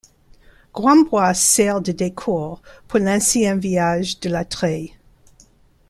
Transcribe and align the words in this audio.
Grambois 0.73 1.35
sert 1.35 1.79
de 1.79 1.91
décor 1.91 2.63
pour 2.87 2.97
l'ancien 2.97 3.55
village 3.55 4.19
de 4.19 4.29
la 4.29 4.43
Treille. 4.45 4.97